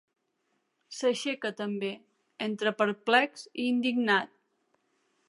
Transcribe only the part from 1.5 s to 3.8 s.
també, entre perplex i